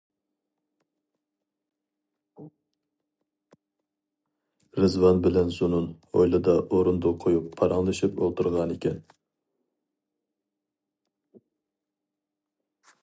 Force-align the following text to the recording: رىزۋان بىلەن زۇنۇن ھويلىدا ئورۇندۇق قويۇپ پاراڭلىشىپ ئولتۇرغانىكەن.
رىزۋان 4.85 5.21
بىلەن 5.27 5.53
زۇنۇن 5.57 5.85
ھويلىدا 6.17 6.57
ئورۇندۇق 6.77 7.21
قويۇپ 7.25 7.53
پاراڭلىشىپ 7.61 8.19
ئولتۇرغانىكەن. 8.21 8.99